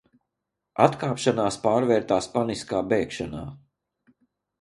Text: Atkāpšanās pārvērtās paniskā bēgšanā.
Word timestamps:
Atkāpšanās 0.85 1.57
pārvērtās 1.65 2.29
paniskā 2.37 2.79
bēgšanā. 2.95 3.43